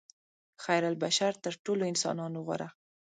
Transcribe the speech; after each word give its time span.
خیرالبشر 0.63 1.33
تر 1.43 1.53
ټولو 1.65 1.83
انسانانو 1.91 2.37
غوره. 2.45 2.69